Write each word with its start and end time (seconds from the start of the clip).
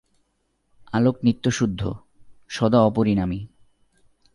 আলোক 0.93 1.15
নিত্যশুদ্ধ, 1.23 1.81
সদা 2.49 2.79
অপরিণামী। 2.81 3.39